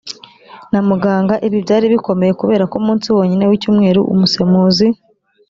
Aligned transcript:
na 0.71 0.79
muganga 0.89 1.33
ibi 1.47 1.57
byari 1.65 1.85
bikomeye 1.93 2.31
kuberako 2.39 2.73
umunsi 2.81 3.07
wonyine 3.15 3.43
w 3.49 3.53
icyumweru 3.57 4.01
umusemuzi 4.13 4.85